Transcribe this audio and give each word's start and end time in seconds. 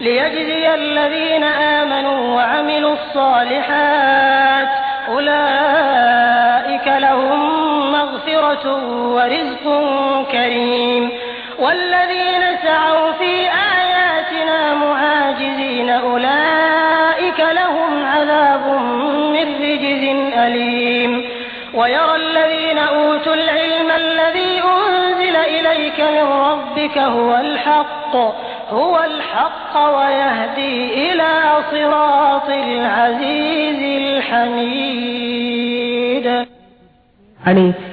ليجزي 0.00 0.74
الذين 0.74 1.44
آمنوا 1.44 2.34
وعملوا 2.36 2.94
الصالحات 2.94 4.68
أولئك 5.08 6.86
لهم 6.86 7.92
مغفرة 7.92 8.76
ورزق 9.14 9.64
كريم 10.32 11.10
والذين 11.58 12.42
سعوا 12.62 13.12
في 13.12 13.48
آياتنا 13.80 14.74
معاجزين 14.74 15.90
أولئك 15.90 17.40
لهم 17.40 18.06
عذاب 18.06 18.66
من 19.32 19.54
رجز 19.62 20.32
أليم 20.38 21.24
ويرى 21.74 22.16
الذين 22.16 22.78
أوتوا 22.78 23.34
العلم 23.34 23.90
الذي 23.90 24.62
أنزل 24.62 25.36
إليك 25.36 26.00
من 26.00 26.32
ربك 26.32 26.98
هو 26.98 27.36
الحق 27.36 28.16
आणि 28.68 28.78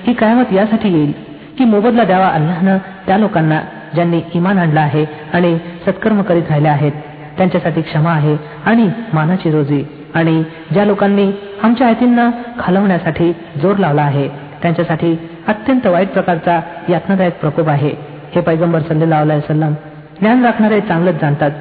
ही 0.07 0.13
कायमत 0.13 0.53
यासाठी 0.53 0.89
येईल 0.93 1.11
की 1.57 1.65
मोबदला 1.65 2.03
द्यावा 2.03 2.27
अल्लानं 2.27 2.77
त्या 3.05 3.17
लोकांना 3.17 3.61
ज्यांनी 3.93 4.21
इमान 4.33 4.57
आणलं 4.57 4.79
आहे 4.79 5.05
आणि 5.33 5.57
सत्कर्म 5.85 6.21
करीत 6.21 6.43
राहिले 6.49 6.67
आहेत 6.67 6.91
त्यांच्यासाठी 7.37 7.81
क्षमा 7.81 8.11
आहे 8.11 8.37
आणि 8.65 8.89
मानाची 9.13 9.51
रोजी 9.51 9.83
आणि 10.13 10.43
ज्या 10.71 10.85
लोकांनी 10.85 11.31
आमच्या 11.63 11.87
आयतींना 11.87 12.29
खालवण्यासाठी 12.59 13.33
जोर 13.61 13.77
लावला 13.77 14.01
आहे 14.01 14.27
त्यांच्यासाठी 14.61 15.15
अत्यंत 15.47 15.87
वाईट 15.87 16.07
प्रकारचा 16.07 16.59
यातनादायक 16.89 17.39
प्रकोप 17.39 17.69
आहे 17.69 17.95
हे 18.35 18.41
पैगंबर 18.41 18.79
सल्लेला 18.79 19.39
सल्लम 19.39 19.73
ज्ञान 20.23 20.45
राखणारे 20.45 20.79
चांगलंच 20.81 21.19
जाणतात 21.21 21.51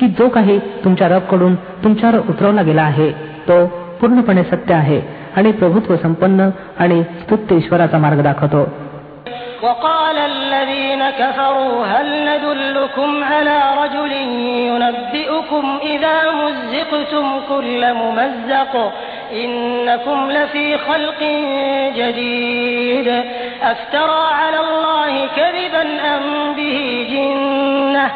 की 0.00 0.06
जो 0.18 0.28
काही 0.28 0.58
तुमच्या 0.84 1.18
कडून 1.30 1.54
तुमच्यावर 1.84 2.18
उतरवला 2.30 2.62
गेला 2.62 2.82
आहे 2.82 3.10
तो 3.48 3.64
पूर्णपणे 4.00 4.42
सत्य 4.42 4.74
आहे 4.74 5.00
आणि 5.36 5.52
प्रभुत्व 5.52 5.96
संपन्न 5.96 6.48
आणि 6.78 7.02
स्तुत्य 7.22 7.56
ईश्वराचा 7.56 7.98
मार्ग 7.98 8.22
दाखवतो 8.22 8.66
وقال 9.62 10.16
الذين 10.18 11.02
كفروا 11.10 11.86
هل 11.86 12.08
ندلكم 12.28 13.10
على 13.24 13.58
رجل 13.82 14.12
ينبئكم 14.68 15.64
مزقتم 16.42 17.26
كل 17.48 17.82
ممزق 17.94 18.74
إنكم 19.32 20.30
لفي 20.30 20.78
خلق 20.78 21.20
جديد 21.96 23.08
أفترى 23.62 24.22
على 24.40 24.58
الله 24.60 25.12
كذبا 25.36 25.84
أم 26.16 26.22
به 26.56 26.78
جنة 27.12 28.06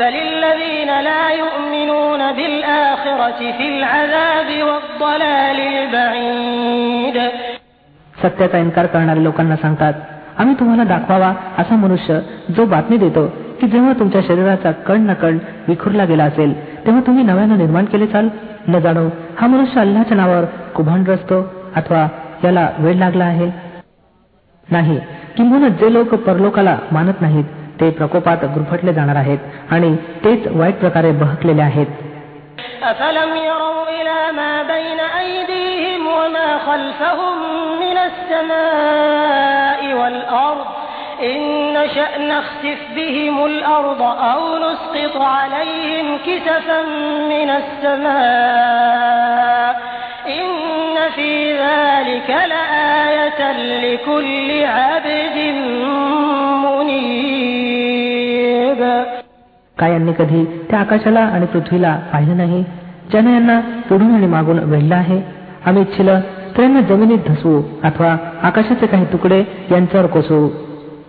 بل 0.00 0.14
الذين 0.28 1.00
لا 1.00 1.30
يؤمنون 1.30 2.32
بالآخرة 2.32 3.40
في 3.58 3.66
العذاب 3.68 4.48
والضلال 4.68 5.58
البعيد 5.60 7.16
सत्याचा 8.22 8.58
इन्कार 8.58 8.86
करणारे 8.86 9.22
लोकांना 9.24 9.56
सांगतात 9.56 9.94
आम्ही 10.38 10.54
तुम्हाला 10.60 10.84
दाखवावा 10.84 11.32
असा 11.58 11.76
मनुष्य 11.76 12.20
जो 12.56 12.64
बातमी 12.64 12.96
देतो 12.96 13.24
की 13.60 13.66
जेव्हा 13.66 13.92
तुमच्या 13.92 14.20
शरीराचा 14.28 14.70
कण 14.86 15.00
न 15.00 15.12
कण 15.12 15.38
विखुरला 15.68 16.04
गेला 16.04 16.24
असेल 16.24 16.54
तेव्हा 16.86 17.00
तुम्ही 17.06 17.24
नव्यानं 17.24 17.58
निर्माण 17.58 17.84
केले 17.84 18.06
चाल 18.06 18.28
न 18.68 18.78
जाणो 18.78 19.08
हा 19.40 19.46
मनुष्य 19.46 19.80
अल्लाच्या 19.80 20.16
नावावर 20.16 20.44
कुभांड 20.74 21.08
रचतो 21.08 21.40
अथवा 21.76 22.06
याला 22.44 22.68
वेळ 22.78 22.96
लागला 22.96 23.24
आहे 23.24 23.50
नाही 24.68 24.98
किंबहुना 25.36 25.68
जे 25.68 25.92
लोक 25.92 26.14
परलोकाला 26.14 26.76
मानत 26.92 27.20
नाहीत 27.20 27.44
ते 27.80 27.90
प्रकोपात 27.90 28.44
गुरफटले 28.44 28.92
जाणार 28.92 29.16
आहेत 29.16 29.38
आणि 29.70 29.94
तेच 30.24 30.46
वाईट 30.46 30.74
प्रकारे 30.74 31.12
बहकलेले 31.12 31.62
आहेत 31.62 31.86
काय 41.20 41.28
यांनी 59.90 60.12
कधी 60.12 60.44
त्या 60.70 60.78
आकाशाला 60.80 61.20
आणि 61.20 61.46
पृथ्वीला 61.46 61.96
पाहिलं 62.12 62.36
नाही 62.36 62.62
ज्यानं 63.10 63.30
यांना 63.30 63.60
पुढून 63.60 64.14
आणि 64.14 64.26
मागून 64.26 64.58
वेढलं 64.58 64.94
आहे 64.94 65.20
आम्ही 65.66 65.82
इच्छिल 65.82 66.08
तर 66.56 66.62
यांना 66.62 66.80
जमिनीत 66.80 67.18
धसवू 67.26 67.62
अथवा 67.82 68.16
आकाशाचे 68.42 68.86
काही 68.86 69.04
तुकडे 69.04 69.42
यांच्यावर 69.70 70.06
कोसळू 70.06 70.48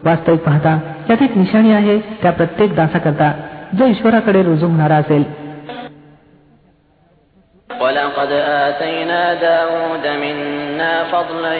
वास्तविक 0.07 0.39
पाहता 0.43 0.77
त्यात 1.07 1.21
एक 1.23 1.37
निशाणी 1.37 1.73
आहे 1.73 1.97
त्या 2.21 2.31
प्रत्येक 2.39 2.75
दासाकरता 2.75 3.31
जो 3.77 3.85
ईश्वराकडे 3.95 4.43
रुजू 4.43 4.67
होणारा 4.67 4.95
असेल 5.05 5.23
ولقد 7.69 8.31
آتينا 8.31 9.33
داود 9.33 10.05
منا 10.07 11.03
فضلا 11.11 11.53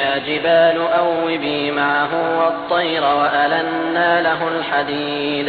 يا 0.00 0.12
جبال 0.28 0.78
أوبي 0.98 1.70
معه 1.70 2.12
والطير 2.38 3.02
وألنا 3.02 4.22
له 4.22 4.40
الحديد 4.48 5.48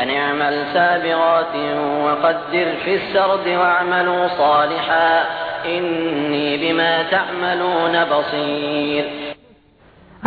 أن 0.02 0.10
اعمل 0.10 0.54
سابغات 0.74 1.54
وقدر 2.04 2.66
في 2.84 2.94
السرد 2.94 3.46
واعملوا 3.48 4.28
صالحا 4.38 5.10
إني 5.66 6.56
بما 6.56 7.02
تعملون 7.10 7.94
بصير 8.04 9.04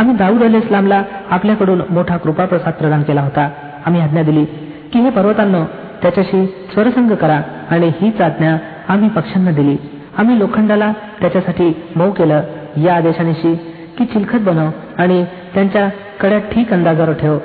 आम्ही 0.00 0.16
दाऊद 0.16 0.44
अली 0.44 0.58
इस्लामला 0.58 1.02
आपल्याकडून 1.32 1.82
मोठा 1.90 2.18
कृपाप्रसाद 2.18 2.74
प्रदान 2.74 3.04
केला 3.04 3.22
होता 3.22 3.50
आम्ही 3.86 4.02
आज्ञा 4.02 4.24
दिली 4.24 4.46
की 4.94 5.00
हे 5.00 5.10
पर्वतांनो 5.10 5.64
त्याच्याशी 6.02 6.46
स्वरसंग 6.74 7.12
करा 7.16 7.42
आणि 7.72 7.92
हीच 8.02 8.22
आज्ञा 8.22 8.58
आम्ही 8.88 9.10
पक्ष्यांना 9.10 9.52
दिली 9.52 9.76
आम्ही 10.18 10.40
लोखंडाला 10.40 10.92
त्याच्यासाठी 11.22 11.72
मऊ 11.96 12.12
केलं 12.12 12.44
या 12.78 12.96
आदेशानिशी 12.96 13.54
की 13.98 14.06
चिलखत 14.06 14.40
बनव 14.40 14.70
आणि 14.98 15.24
त्यांच्या 15.54 15.88
कड्या 16.22 16.40
ठीक 16.52 16.74
अंदाजावर 16.74 17.12
ठेव 17.12 17.38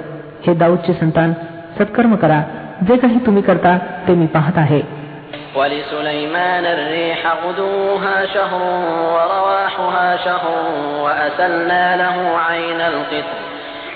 हे 0.47 0.55
दाऊदचे 0.55 0.93
संतान 0.93 1.33
सत्कर्म 1.79 2.15
करा 2.15 2.43
जे 2.89 2.97
काही 2.97 3.19
तुम्ही 3.27 3.43
करता 3.43 3.77
ते 4.09 4.15
मी 4.15 4.27
पाहत 4.27 4.59
आहे 4.59 4.81
ولسليمان 5.57 6.65
الريح 6.67 7.21
غدوها 7.45 8.27
شهر 8.27 8.63
ورواحها 9.15 10.17
شهر 10.17 10.55
وأسلنا 11.05 11.97
له 11.97 12.17
عين 12.39 12.81
القطر 12.83 13.39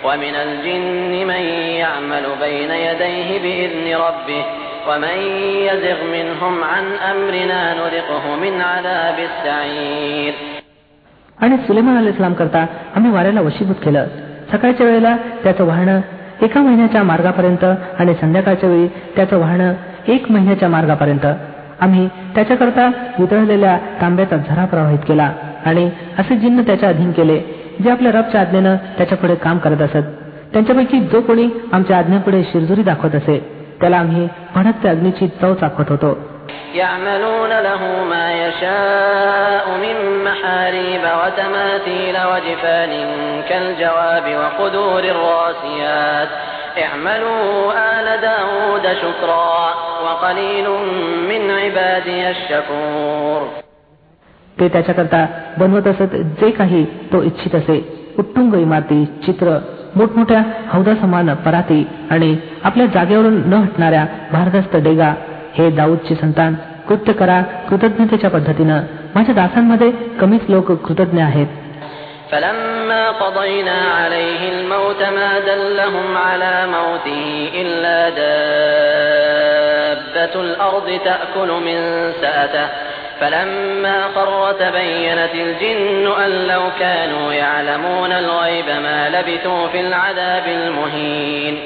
ومن 0.05 0.34
الجن 0.37 1.27
من 1.27 1.43
يعمل 1.83 2.25
بين 2.41 2.71
يديه 2.71 3.28
بإذن 3.43 3.87
ربه 3.97 4.45
ومن 4.89 5.19
يزغ 5.69 5.99
منهم 6.17 6.65
عن 6.65 6.84
أمرنا 7.12 7.75
نذقه 7.75 8.25
من 8.37 8.61
عذاب 8.62 9.19
السعير 9.21 10.34
आणि 11.39 11.56
सुलेमान 11.67 11.97
अल 11.97 12.09
इस्लाम 12.09 12.34
करता 12.34 12.61
आम्ही 12.97 13.11
वाऱ्याला 13.11 13.41
वशीभूत 13.41 13.78
केलं 13.84 14.06
सकाळच्या 14.53 14.87
वेळेला 14.87 15.17
त्याचं 15.43 15.65
वाहणं 15.67 16.00
एका 16.43 16.61
महिन्याच्या 16.61 17.03
मार्गापर्यंत 17.03 17.65
आणि 18.00 18.15
संध्याकाळच्या 18.21 18.69
वेळी 18.71 18.87
त्याचं 19.17 19.39
वाहणं 19.39 19.73
एक 20.09 20.31
महिन्याच्या 20.31 20.69
मार्गापर्यंत 20.69 21.27
आम्ही 21.81 22.09
त्याच्याकरता 22.34 22.87
वितळलेल्या 23.19 23.77
तांब्याचा 24.00 24.37
झरा 24.37 24.65
प्रवाहित 24.65 24.99
केला 24.99 25.31
आणि 25.67 25.89
असे 26.19 26.37
जिन्न 26.37 26.62
त्याच्या 26.62 26.89
अधीन 26.89 27.12
केले 27.12 27.39
जे 27.84 27.91
आपल्या 27.91 28.12
रबच्या 28.12 28.41
आज्ञेनं 28.41 28.77
त्याच्यापुढे 28.99 29.34
काम 29.34 29.59
करत 29.59 29.83
असत 29.83 30.11
त्यांच्यापैकी 30.53 31.00
जो 31.12 31.21
कोणी 31.21 31.49
आमच्या 31.73 31.99
आज्ञेपुढे 31.99 32.43
शिरजुरी 32.43 32.83
दाखवत 32.83 33.15
असे 33.15 33.39
त्याला 33.81 33.97
आम्ही 33.97 34.28
भडकत्या 34.55 34.91
अग्नीची 34.91 35.29
चव 35.41 35.55
चाखवत 35.55 35.91
होतो 35.91 36.19
يعملون 36.75 37.53
له 37.62 37.82
ما 38.05 38.26
يشاء 38.32 39.64
من 39.76 39.97
محاريب 40.25 41.05
وتماثيل 41.20 42.17
وجفان 42.25 42.93
كالجواب 43.49 44.26
وقدور 44.41 45.03
الراسيات 45.05 46.29
اعملوا 46.79 47.73
آل 47.73 48.20
داود 48.20 48.87
شكرا 49.03 49.75
وقليل 50.05 50.67
من 51.29 51.50
عبادي 51.50 52.31
الشكور 52.31 53.41
ते 54.56 54.69
त्याच्याकरता 54.69 55.26
बनवत 55.59 55.87
असत 55.87 56.14
जे 56.41 56.50
काही 56.50 56.85
तो 57.12 57.23
इच्छित 57.23 57.55
असे 57.55 57.79
उत्तुंग 58.19 58.55
इमारती 58.55 59.05
चित्र 59.26 59.59
मोठमोठ्या 59.97 60.43
हौदा 60.73 60.94
समान 60.94 61.35
पराती 61.35 61.87
आणि 62.11 62.37
आपल्या 62.64 62.87
जागेवरून 62.87 63.43
न 63.47 63.53
हटणाऱ्या 63.55 64.05
भारदस्त 64.32 64.76
डेगा 64.76 65.14
हे 65.55 65.70
दाऊदचे 65.70 66.14
संतान 66.14 66.55
कृत्य 66.88 67.12
करा 67.12 67.41
कृतज्ञतेच्या 67.69 68.31
पद्धतीनं 68.31 68.81
माझ्या 69.14 69.35
दासांमध्ये 69.35 69.91
कमीच 70.20 70.41
लोक 70.49 70.73
कृतज्ञ 70.73 71.23
आहेत 71.23 71.47
قضينا 73.23 73.79
عليه 73.93 74.43
الموت 74.55 75.03
ما 75.03 75.32
دلهم 75.41 76.17
على 76.19 76.55
موته 76.67 77.50
إلا 77.55 77.99
دابة 79.03 80.35
الأرض 80.41 80.88
تأكل 81.05 81.50
من 81.67 81.79
سأته 82.23 82.69
فلما 83.20 83.97
خر 84.14 84.53
تبينت 84.53 85.35
الجن 85.35 86.05
أن 86.25 86.31
لو 86.47 86.62
كانوا 86.81 87.32
يعلمون 87.32 88.12
الغيب 88.12 88.69
ما 88.82 88.99
لبثوا 89.09 89.62
في 89.69 89.81
العذاب 89.81 90.44
المهين 90.59 91.55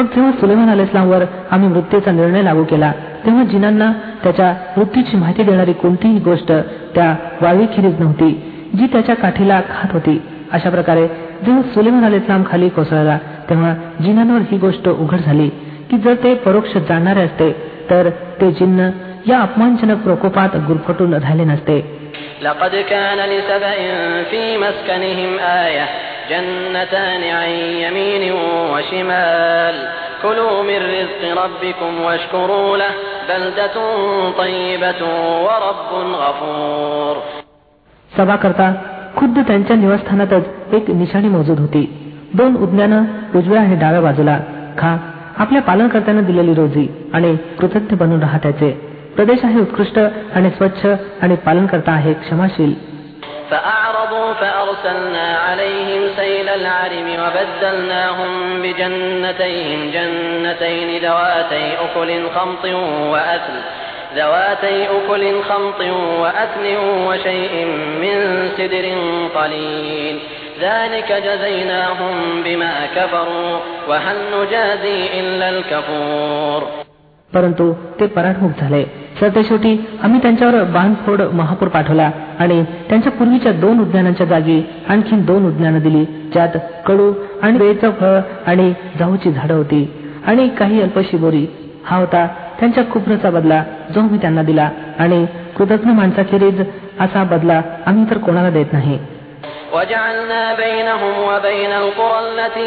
मग 0.00 0.06
जेव्हा 0.14 0.32
सुलेमान 0.40 0.68
अल 0.70 0.80
इस्लामवर 0.80 1.22
आम्ही 1.50 1.68
मृत्यूचा 1.68 2.10
निर्णय 2.10 2.42
लागू 2.42 2.64
केला 2.64 2.90
तेव्हा 3.26 3.44
जिनांना 3.52 3.88
त्याच्या 4.22 4.48
मृत्यूची 4.76 5.16
माहिती 5.16 5.42
देणारी 5.42 5.72
कोणतीही 5.82 6.18
गोष्ट 6.18 6.52
त्या 6.94 7.08
वाळवीखेरीज 7.42 8.00
नव्हती 8.00 8.30
जी 8.78 8.86
त्याच्या 8.92 9.14
काठीला 9.14 9.60
खात 9.70 9.92
होती 9.92 10.14
अशा 10.52 10.70
प्रकारे 10.70 11.06
जेव्हा 11.44 11.62
सुलेमान 11.74 12.04
अल 12.04 12.14
इस्लाम 12.14 12.42
खाली 12.50 12.68
कोसळला 12.68 13.18
तेव्हा 13.50 13.74
जिन्हांवर 14.00 14.42
ही 14.50 14.58
गोष्ट 14.58 14.88
उघड 14.88 15.18
झाली 15.18 15.48
की 15.90 15.98
जर 15.98 16.14
ते 16.22 16.34
परोक्ष 16.46 16.76
जाणणारे 16.78 17.20
असते 17.20 17.50
तर 17.90 18.08
ते 18.40 18.50
जिन्न 18.52 18.90
या 19.26 19.40
अपमानजनक 19.40 20.02
प्रकोपात 20.04 20.56
गुरफटून 20.68 21.18
झाले 21.18 21.44
नसते 21.44 21.78
لقد 22.42 22.74
كان 22.90 23.18
لسبأ 23.18 23.74
في 24.30 24.56
مسكنهم 24.58 25.38
آية 25.38 25.86
جنتان 26.30 27.22
عن 27.32 27.50
يمين 27.82 28.32
وشمال 28.72 29.76
كلوا 30.22 30.62
من 30.62 30.76
رزق 30.76 31.22
ربكم 31.42 32.00
واشكروا 32.00 32.76
له 32.76 32.90
بلدة 33.28 33.76
طيبة 34.38 35.02
ورب 35.42 35.90
غفور 36.14 37.16
سبا 38.12 38.95
खुद्द 39.16 39.38
त्यांच्या 39.38 39.76
निवासस्थानातच 39.76 40.74
एक 40.74 40.90
निशाणी 40.90 41.28
मौजूद 41.28 41.58
होती 41.58 41.84
दोन 42.34 42.56
उज्ञानं 42.56 43.04
उजव्या 43.34 43.60
आणि 43.60 43.76
डाव्या 43.76 44.00
बाजूला 44.00 44.38
खा 44.78 44.96
आपल्या 45.38 45.62
पालनकर्त्यांना 45.62 46.22
दिलेली 46.22 46.54
रोजी 46.54 46.86
आणि 47.14 47.36
कृतज्ञ 47.58 47.96
बनून 47.96 48.20
राहा 48.20 48.38
त्याचे 48.38 48.70
प्रदेश 49.16 49.44
आहे 49.44 49.60
उत्कृष्ट 49.60 49.98
आणि 50.34 50.50
स्वच्छ 50.50 50.86
आणि 51.22 51.36
पालनकर्ता 51.36 51.92
आहे 51.92 52.12
क्षमाशील 52.12 52.74
فأعرضوا 53.50 54.30
عليهم 55.46 56.02
وبدلناهم 57.22 58.32
بجنتين 58.62 59.80
جنتين 59.90 61.04
خمط 62.34 62.64
ذواتي 64.16 64.88
أكل 66.42 66.66
وشيء 67.08 67.54
من 68.02 68.16
سدر 68.58 68.86
قليل 69.34 70.16
ذلك 70.60 71.08
جزيناهم 71.26 72.14
بما 72.44 72.74
كفروا 72.96 73.58
وهل 73.88 74.16
نجازي 74.34 75.00
الكفور 75.48 76.62
परंतु 77.32 77.64
ते 78.00 78.06
पराठमुख 78.06 78.60
झाले 78.60 78.82
शेवटी 79.20 79.72
आम्ही 80.02 80.20
त्यांच्यावर 80.22 80.62
बांधफोड 80.64 81.22
महापूर 81.32 81.68
पाठवला 81.68 82.10
आणि 82.38 82.62
त्यांच्या 82.88 83.12
पूर्वीच्या 83.12 83.52
दोन 83.52 83.80
उद्यानांच्या 83.80 84.26
जागी 84.26 84.60
आणखी 84.88 85.16
दोन 85.30 85.46
उद्यानं 85.46 85.78
दिली 85.78 86.04
ज्यात 86.32 86.56
कडू 86.86 87.12
आणि 87.42 87.58
वेळचं 87.58 87.90
फळ 88.00 88.18
आणि 88.46 88.72
जाऊची 88.98 89.32
झाडं 89.32 89.54
होती 89.54 89.82
आणि 90.26 90.48
काही 90.48 90.82
अल्पशी 90.82 91.16
बोरी 91.16 91.46
हा 91.84 91.96
होता 91.96 92.26
त्यांच्या 92.60 92.84
कुप्रचा 92.84 93.30
बदला 93.30 93.64
जो 93.94 94.00
मी 94.00 94.18
त्यांना 94.18 94.42
दिला 94.42 94.70
आणि 94.98 95.26
कृतज्ञ 95.56 95.90
माणसाखेरीज 95.90 96.60
असा 97.00 97.24
बदला 97.24 97.62
आम्ही 97.86 98.10
तर 98.10 98.18
कोणाला 98.18 98.50
देत 98.50 98.66
नाही 98.72 98.98
وجعلنا 99.72 100.54
بينهم 100.54 101.14
وبين 101.18 101.72
القرى 101.72 102.16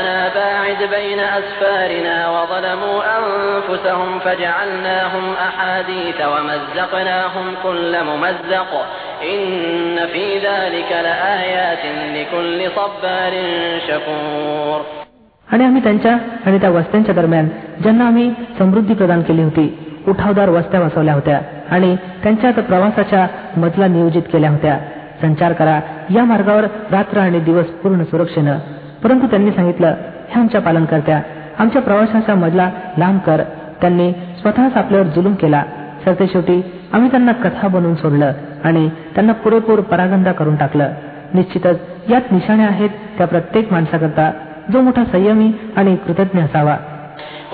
आम्ही 15.64 15.82
त्यांच्या 15.82 16.16
आणि 16.46 16.58
त्या 16.58 16.70
वस्त्यांच्या 16.70 17.14
दरम्यान 17.14 17.48
ज्यांना 17.80 18.06
आम्ही 18.06 18.30
समृद्धी 18.58 18.94
प्रदान 18.94 19.22
केली 19.22 19.42
होती 19.42 19.66
उठावदार 20.08 20.48
वस्त्या 20.48 20.80
बसवल्या 20.80 21.14
होत्या 21.14 21.40
आणि 21.70 21.96
त्यांच्यात 22.22 22.62
प्रवासाच्या 22.62 23.26
मजला 23.56 23.86
नियोजित 23.86 24.22
केल्या 24.22 24.50
होत्या 24.50 24.78
संचार 25.22 25.52
करा 25.52 25.80
या 26.14 26.24
मार्गावर 26.24 26.64
रात्र 26.90 27.18
आणि 27.18 27.40
दिवस 27.40 27.66
पूर्ण 27.82 28.04
सुरक्षेनं 28.04 28.58
परंतु 29.04 29.26
त्यांनी 29.26 29.52
सांगितलं 29.52 29.94
हे 30.30 30.40
आमच्या 30.40 30.60
पालनकर्त्या 30.60 31.20
आमच्या 31.58 31.82
प्रवाशाचा 31.82 32.34
मजला 32.34 32.70
लांब 32.98 33.18
कर 33.26 33.42
त्यांनी 33.80 34.12
स्वतःच 34.12 34.76
आपल्यावर 34.76 35.06
जुलूम 35.06 35.34
केला 35.34 35.62
शेवटी 36.06 36.60
आम्ही 36.92 37.10
त्यांना 37.10 37.32
कथा 37.32 37.68
बनवून 37.68 37.94
सोडलं 37.94 38.32
आणि 38.64 38.88
त्यांना 39.14 39.32
पुरेपूर 39.32 39.80
परागंदा 39.80 40.32
करून 40.32 40.56
टाकलं 40.56 40.92
निश्चितच 41.34 42.10
यात 42.10 42.32
निशाणे 42.32 42.64
आहेत 42.64 42.90
त्या 43.18 43.26
प्रत्येक 43.26 43.72
माणसाकरता 43.72 44.30
जो 44.72 44.80
मोठा 44.80 45.04
संयमी 45.04 45.52
आणि 45.76 45.96
कृतज्ञ 45.96 46.40
असावा 46.40 46.76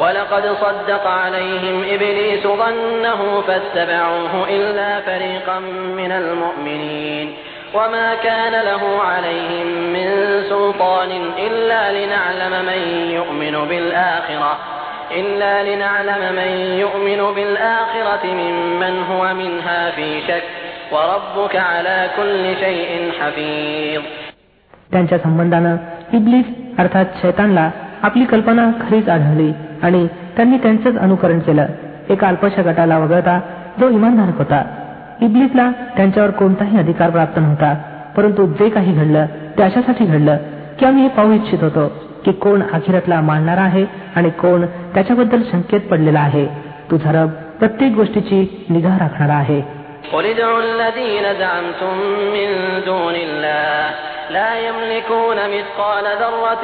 ولقد 0.00 0.45
صدق 0.61 1.05
عليهم 1.07 1.77
إبليس 1.95 2.45
ظنه 2.59 3.21
فاتبعوه 3.41 4.35
إلا 4.49 4.91
فريقا 5.01 5.59
من 5.99 6.13
المؤمنين 6.13 7.29
وما 7.75 8.15
كان 8.15 8.53
له 8.53 9.03
عليهم 9.03 9.69
من 9.93 10.09
سلطان 10.49 11.11
إلا 11.39 11.83
لنعلم 11.93 12.55
من 12.67 12.81
يؤمن 13.11 13.69
بالآخرة 13.69 14.53
إلا 15.11 15.53
لنعلم 15.69 16.23
من 16.37 16.51
يؤمن 16.79 17.35
بالآخرة 17.35 18.25
ممن 18.25 18.95
هو 19.03 19.35
منها 19.35 19.91
في 19.91 20.21
شك 20.21 20.43
وربك 20.93 21.57
على 21.57 22.09
كل 22.17 22.57
شيء 22.57 23.13
حفيظ 23.21 24.03
त्यांच्या 24.93 25.19
संबंधानं 25.19 25.77
इब्लिस 26.13 26.47
अर्थात 26.79 27.05
शैतानला 27.23 27.71
आपली 28.03 28.25
कल्पना 28.25 28.71
खरीच 28.81 29.09
आढळली 29.09 29.53
आणि 29.83 30.07
त्यांनी 30.37 30.59
त्यांचंच 30.59 30.99
अनुकरण 30.99 31.39
केलं 31.39 31.67
एका 32.11 32.29
अल्पशा 32.29 32.63
गटाला 32.63 32.99
वगळता 32.99 33.41
जो 33.81 33.89
इमानधारक 33.89 34.39
होता 34.39 34.63
इबलीसला 35.23 35.71
त्यांच्यावर 35.97 36.31
कोणताही 36.31 36.79
अधिकार 36.79 37.11
प्राप्त 37.11 37.39
नव्हता 37.39 37.75
परंतु 38.17 38.47
जे 38.47 38.69
काही 38.69 38.93
घडलं 38.93 39.27
ते 39.59 39.63
अशासाठी 39.63 40.05
घडलं 40.05 40.37
की 40.79 40.87
आम्ही 40.87 41.03
हे 41.03 41.09
पाहू 41.09 41.33
इच्छित 41.33 41.63
होतो 41.63 41.87
की 42.25 42.33
कोण 42.33 42.63
अखिरतला 42.73 43.21
मानणार 43.21 43.59
आहे 43.59 43.85
आणि 44.17 44.31
कोण 44.31 44.65
त्याच्याबद्दल 44.95 45.43
संकेत 45.43 45.81
पडलेला 45.81 46.21
आहे 46.21 46.47
तुझा 46.91 47.13
रब 47.13 47.29
प्रत्येक 47.59 47.93
गोष्टीची 47.93 48.67
निगा 48.71 48.97
राखणारा 48.99 49.35
आहे 49.35 49.61
لا 54.31 54.59
يملكون 54.59 55.37
مثقال 55.37 56.05
ذرة 56.05 56.64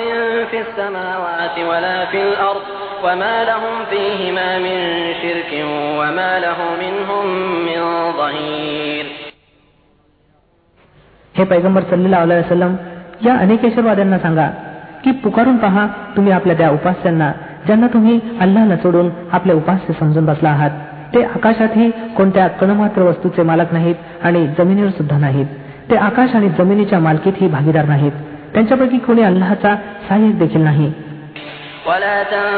في 0.50 0.58
السماوات 0.60 1.56
हे 11.34 11.44
पैगंबर 11.44 11.82
सल्लेला 11.82 12.22
वसलम 12.24 12.74
या 13.24 13.34
अनेकेश्वरवाद्यांना 13.36 14.18
सांगा 14.18 14.48
की 15.04 15.10
पुकारून 15.10 15.56
पहा 15.56 15.86
तुम्ही 16.16 16.32
आपल्या 16.32 16.56
त्या 16.56 16.70
उपास्यांना 16.70 17.32
ज्यांना 17.66 17.86
तुम्ही 17.86 18.20
अल्लाला 18.40 18.76
सोडून 18.76 19.10
आपले 19.32 19.52
उपास्य 19.52 19.92
समजून 20.00 20.26
बसला 20.26 20.48
आहात 20.48 20.70
ते 21.14 21.24
आकाशातही 21.24 21.90
कोणत्या 21.90 22.48
कणमात्र 22.48 23.02
वस्तूचे 23.02 23.42
मालक 23.42 23.72
नाहीत 23.72 23.94
आणि 24.22 24.46
जमिनीवर 24.58 24.90
सुद्धा 24.90 25.18
नाहीत 25.18 25.46
ते 25.90 25.96
आकाश 25.96 26.34
आणि 26.34 26.48
जमिनीच्या 26.48 26.98
मालकीतही 26.98 27.48
भागीदार 27.48 27.84
नाहीत 27.84 28.12
त्यांच्यापैकी 28.54 28.98
कोणी 28.98 29.22
अल्लाचा 29.22 29.74
सहाय्यक 30.08 30.38
देखील 30.38 30.60
नाही 30.60 30.92
عنده 31.92 32.52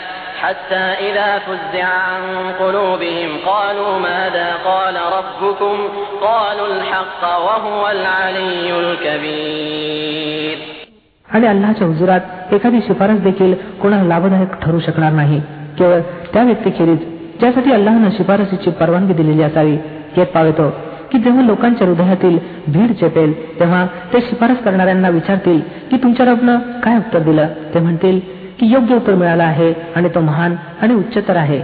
आणि 11.29 11.47
अल्लाच्या 11.47 11.87
हुजुरात 11.87 12.21
एखादी 12.53 12.81
शिफारस 12.81 13.21
देखील 13.21 13.55
कोणाला 13.55 14.03
लाभदायक 14.03 14.55
ठरू 14.55 14.81
शकणार 14.81 15.13
नाही 15.13 15.41
केवळ 15.79 16.01
त्या 16.33 16.43
व्यक्तीखेरीज 16.43 17.20
ज्यासाठी 17.41 17.73
अल्लाहनं 17.73 18.11
शिफारसीची 18.11 18.71
परवानगी 18.81 19.15
दिलेली 19.15 19.43
असावी 19.43 19.77
यात 20.17 20.27
पावेतो 20.27 20.69
की 21.13 21.19
जेव्हा 21.19 21.43
लोकांच्या 21.43 21.87
हृदयातील 21.87 22.39
भीड 22.67 22.93
चेपेल 22.93 23.33
तेव्हा 23.61 23.87
ते 24.13 24.21
शिफारस 24.21 24.63
करणाऱ्यांना 24.65 25.09
विचारतील 25.09 25.61
की 25.91 25.97
तुमच्या 25.97 26.27
रबनं 26.27 26.59
काय 26.85 26.97
उत्तर 26.97 27.23
दिलं 27.23 27.49
ते 27.75 27.81
म्हणतील 27.81 28.19
की 28.61 28.71
योग्य 28.73 28.95
उत्तर 28.95 29.15
मिळालं 29.15 29.43
आहे 29.43 29.73
आणि 29.97 30.09
तो 30.15 30.21
महान 30.21 30.57
आणि 30.83 30.95
उच्चतर 30.95 31.37
आहे 31.37 31.63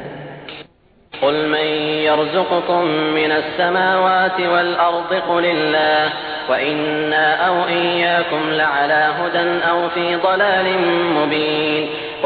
قل 1.13 1.37
من 1.49 1.69
يرزقكم 2.05 2.83
من 3.15 3.31
السماوات 3.33 4.41
والأرض 4.43 5.13
قل 5.29 5.45
الله 5.47 6.09
وإنا 6.51 7.27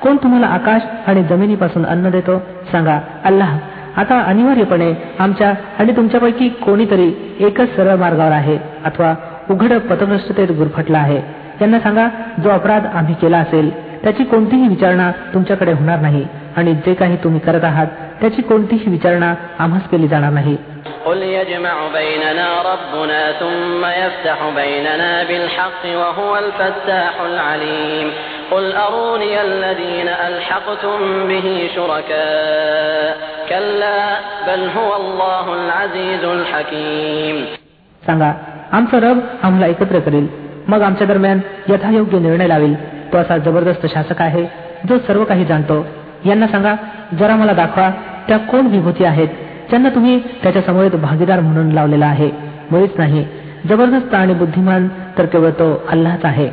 कोण 0.03 0.17
तुम्हाला 0.17 0.47
आकाश 0.47 0.83
आणि 1.07 1.23
जमिनीपासून 1.23 1.85
अन्न 1.87 2.11
देतो 2.11 2.39
सांगा 2.73 2.99
अल्लाह 3.25 3.57
आता 3.97 4.21
अनिवार्यपणे 4.21 4.93
आमच्या 5.19 5.53
आणि 5.79 5.97
तुमच्यापैकी 5.97 6.49
कोणीतरी 6.49 7.13
एकच 7.41 7.77
सरळ 7.77 7.95
मार्गावर 7.95 8.33
आहे 8.33 8.59
अथवा 8.85 9.15
उघड 9.51 9.73
पथभ्रष्टतेत 9.73 10.51
गुरफटला 10.51 10.99
आहे 10.99 11.21
त्यांना 11.59 11.79
सांगा 11.79 12.09
जो 12.43 12.51
अपराध 12.51 12.87
आम्ही 12.95 13.15
केला 13.15 13.39
असेल 13.39 13.71
त्याची 14.03 14.25
कोणतीही 14.25 14.69
विचारणा 14.69 15.11
तुमच्याकडे 15.35 15.73
होणार 15.73 16.01
नाही 16.01 16.25
आणि 16.57 16.75
जे 16.75 16.95
काही 16.95 17.17
तुम्ही 17.17 17.41
करत 17.41 17.65
आहात 17.65 17.87
त्याची 18.21 18.43
कोणतीही 18.43 18.91
विचारणा 18.91 19.35
आम्हास 19.59 19.89
केली 19.89 20.09
जाणार 20.09 20.33
नाही 20.33 20.57
सांगा 38.03 38.33
आमचा 38.73 38.99
रब 39.01 39.19
आम्हाला 39.43 39.67
एकत्र 39.67 39.99
करेल 39.99 40.27
मग 40.69 40.83
आमच्या 40.83 41.07
दरम्यान 41.07 41.41
यथायोग्य 41.69 42.19
निर्णय 42.19 42.47
लावेल 42.47 42.75
तो 43.13 43.19
असा 43.19 43.37
जबरदस्त 43.39 43.87
शासक 43.87 44.23
आहे 44.23 44.45
जो 44.89 44.99
सर्व 44.99 45.25
काही 45.25 45.45
जाणतो 45.45 45.87
यांना 46.27 46.47
सांगा 46.47 46.75
जरा 47.19 47.37
मला 47.37 47.53
दाखवा 47.53 47.91
त्या 48.29 48.39
कोण 48.39 48.67
विभूती 48.67 49.05
आहेत 49.05 49.29
त्यांना 49.71 49.89
तुम्ही 49.89 50.19
त्याच्या 50.43 50.85
एक 50.85 51.01
भागीदार 51.01 51.41
म्हणून 51.41 51.73
लावलेला 51.73 52.07
आहे 52.07 52.31
मुळीच 52.71 52.91
नाही 52.99 53.25
जबरदस्त 53.69 54.15
आणि 54.15 54.35
बुद्धिमान 54.35 54.89
तर 55.19 55.25
केवळ 55.25 55.51
तो 55.51 55.85
अल्लाच 55.89 56.25
आहे 56.25 56.49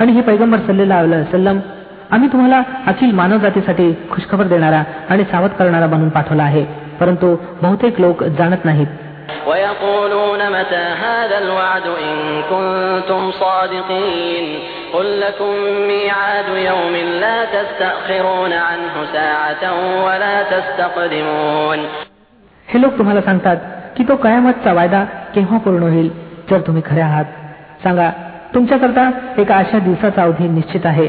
आणि 0.00 0.12
हे 0.12 0.20
पैगंबर 0.20 0.58
सल्लेला 0.58 1.02
सल्लम 1.32 1.58
आम्ही 2.10 2.28
तुम्हाला 2.32 2.62
अखिल 2.86 3.10
मानवजातीसाठी 3.12 3.92
खुशखबर 4.10 4.44
देणारा 4.44 4.82
आणि 5.10 5.24
सावध 5.24 5.50
करणारा 5.50 5.86
बनून 5.86 6.08
पाठवला 6.08 6.42
आहे 6.42 6.79
परंतु 7.00 7.36
बहुतेक 7.62 8.00
लोक 8.00 8.24
जाणत 8.38 8.64
नाहीत 8.64 8.86
हे 22.68 22.80
लोक 22.80 22.98
तुम्हाला 22.98 23.20
सांगतात 23.20 23.56
की 23.96 24.04
तो 24.04 24.16
कयामतचा 24.16 24.72
वायदा 24.72 25.04
केव्हा 25.34 25.58
पूर्ण 25.58 25.82
होईल 25.82 26.10
जर 26.50 26.60
तुम्ही 26.60 26.82
खरे 26.86 27.00
आहात 27.00 27.24
सांगा 27.82 28.10
तुमच्याकरता 28.54 29.10
एका 29.38 29.56
अशा 29.56 29.78
दिवसाचा 29.78 30.22
अवधी 30.22 30.48
निश्चित 30.48 30.86
आहे 30.86 31.08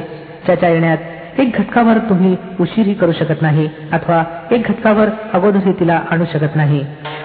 त्याच्या 0.48 0.70
येण्यात 0.70 1.11
एक 1.40 1.58
घटकावर 1.58 1.98
तुम्ही 2.10 2.38
उशीरही 2.60 2.94
करू 2.94 3.12
शकत 3.12 3.42
नाही 3.42 3.70
अथवा 3.94 4.24
एक 4.52 4.68
घटकावर 4.68 5.10
अगोदरही 5.34 5.74
तिला 5.80 6.02
आणू 6.12 6.26
शकत 6.34 6.56
नाही 6.56 6.86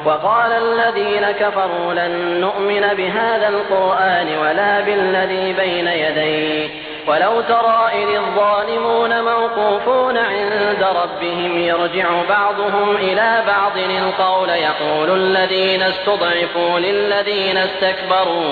وقال 0.07 0.53
الذين 0.53 1.25
كفروا 1.41 1.95
لن 1.95 2.41
نؤمن 2.41 2.85
بهذا 2.97 3.49
القرآن 3.49 4.27
ولا 4.43 4.81
بالذي 4.81 5.53
بين 5.53 5.89
يديه 5.89 6.69
ولو 7.09 7.41
ترى 7.41 7.81
إذ 7.95 8.09
الظالمون 8.17 9.13
موقوفون 9.25 10.17
عند 10.19 10.83
ربهم 11.03 11.59
يرجع 11.59 12.09
بعضهم 12.29 12.97
إلى 12.97 13.43
بعض 13.47 13.77
القول 13.79 14.49
يقول 14.49 15.09
الذين 15.21 15.83
استضعفوا 15.83 16.79
للذين 16.79 17.57
استكبروا 17.57 18.52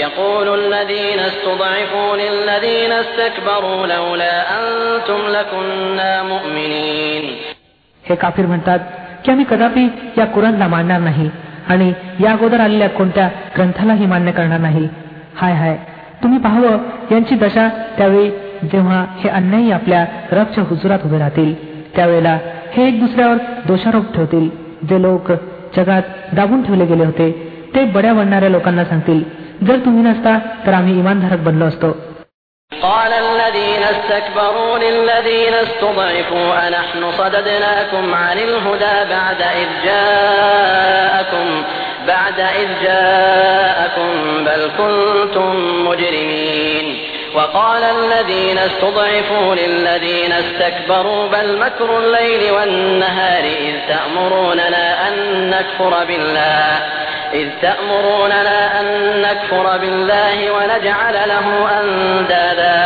الذين 0.00 1.18
استضعفوا 1.20 2.16
استكبروا 3.00 3.86
لولا 3.86 4.42
हे 8.04 8.14
काफिर 8.14 8.46
म्हणतात 8.46 8.78
की 9.24 9.30
आम्ही 9.32 9.44
कदापि 9.50 9.86
या 10.18 10.24
कुराणला 10.26 10.66
मानणार 10.68 11.00
नाही 11.00 11.28
आणि 11.68 11.92
या 12.20 12.32
अगोदर 12.32 12.60
आलेल्या 12.60 12.88
कोणत्या 12.88 13.28
ग्रंथालाही 13.56 14.06
मान्य 14.06 14.32
करणार 14.32 14.60
नाही 14.60 14.88
हाय 15.36 15.52
हाय 15.52 15.76
तुम्ही 16.22 16.38
पाहावं 16.38 16.78
यांची 17.10 17.34
दशा 17.34 17.68
त्यावेळी 17.96 18.30
जेव्हा 18.72 19.04
हे 19.18 19.28
अन्यायी 19.28 19.70
आपल्या 19.72 20.04
रबच्या 20.32 20.64
हुजुरात 20.64 20.98
उभे 21.04 21.18
राहतील 21.18 21.54
त्यावेळेला 21.96 22.38
हे 22.72 22.86
एक 22.88 23.00
दुसऱ्यावर 23.00 23.36
दोषारोप 23.66 24.14
ठेवतील 24.14 24.48
जे 24.88 25.02
लोक 25.02 25.32
जगात 25.76 26.02
दाबून 26.32 26.62
ठेवले 26.62 26.84
गेले 26.84 27.04
होते 27.04 27.30
ते 27.74 27.84
बड्या 27.84 28.12
बनणाऱ्या 28.12 28.48
लोकांना 28.48 28.84
सांगतील 28.84 29.41
जर 29.66 29.76
तुम्ही 29.84 30.02
नसता 30.02 30.32
तर 30.66 30.72
आम्ही 30.74 30.98
इमानधारक 30.98 31.40
बनलो 31.48 31.66
असतो 31.66 31.92
قال 32.72 33.12
الذين 33.12 33.82
استكبروا 33.82 34.78
للذين 34.78 35.54
استضعفوا 35.54 36.68
أنحن 36.68 37.12
صددناكم 37.18 38.14
عن 38.14 38.38
الهدى 38.38 38.96
بعد 39.10 39.40
إذ 39.42 39.68
جاءكم 39.84 41.46
بعد 42.06 42.38
إذ 42.40 42.68
جاءكم 42.82 44.10
بل 44.44 44.70
كنتم 44.78 45.50
مجرمين 45.88 46.86
وقال 47.34 47.82
الذين 47.82 48.58
استضعفوا 48.58 49.54
للذين 49.54 50.32
استكبروا 50.32 51.28
بل 51.28 51.58
مكر 51.58 51.98
الليل 51.98 52.52
والنهار 52.52 53.44
إذ 53.44 53.74
تأمروننا 53.88 55.08
أن 55.08 55.14
نكفر 55.50 56.04
بالله 56.04 57.01
إذ 57.34 57.48
تأمروننا 57.62 58.80
أن 58.80 58.86
نكفر 59.26 59.66
بالله 59.82 60.36
ونجعل 60.54 61.16
له 61.32 61.46
أندادا 61.80 62.80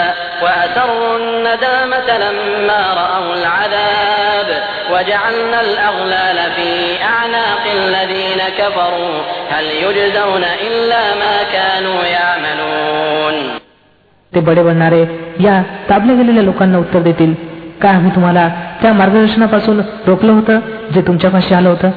وأسروا 0.43 1.17
الندامة 1.21 2.09
لما 2.25 2.81
رأوا 3.03 3.35
العذاب 3.41 4.49
وجعلنا 4.93 5.59
الأغلال 5.61 6.39
في 6.57 6.71
أعناق 7.05 7.65
الذين 7.81 8.41
كفروا 8.59 9.17
هل 9.51 9.65
يجزون 9.85 10.45
إلا 10.69 11.03
ما 11.23 11.37
كانوا 11.55 12.01
يعملون 12.19 13.37
ते 14.33 14.41
बडे 14.49 14.63
बनणारे 14.63 15.01
या 15.41 15.55
दाबल्या 15.89 16.15
गेलेल्या 16.17 16.43
लोकांना 16.43 16.79
उत्तर 16.79 17.01
देतील 17.03 17.33
काय 17.83 17.93
आम्ही 17.95 18.11
तुम्हाला 18.15 18.49
त्या 18.83 18.93
मार्गदर्शनापासून 18.93 19.81
रोखलं 20.07 20.33
होतं 20.33 20.59
जे 20.95 21.01
तुमच्यापाशी 21.07 21.55
आलं 21.55 21.69
होतं 21.69 21.91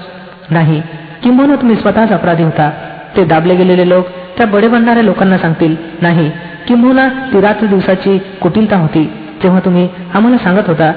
नाही 0.52 0.82
किंबहुना 1.24 1.56
तुम्ही 1.56 1.76
स्वतःच 1.76 2.12
अपराधी 2.12 2.44
होता 2.44 2.70
ते 3.16 3.24
दाबले 3.24 3.56
गेलेले 3.56 3.90
लोक 3.90 4.08
त्या 4.38 4.48
बडे 4.48 4.68
बनणाऱ्या 4.68 5.04
लोकांना 5.04 5.38
सांगतील 5.38 5.76
नाही 6.02 6.30
किंबहुना 6.68 7.08
ती 7.34 7.42
रात्र 7.42 7.66
दिवसाची 7.66 8.18
कुटिलता 8.42 8.78
होती 8.78 9.10
तेव्हा 9.44 9.60
तुम्ही 9.60 9.88
आम्हाला 10.14 10.38
सांगत 10.38 10.68
होता 10.68 10.92